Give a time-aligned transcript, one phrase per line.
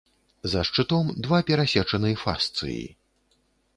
[0.53, 2.83] За шчытом два перасечаны фасцыі.